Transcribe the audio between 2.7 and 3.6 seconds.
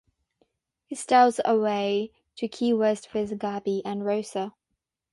West with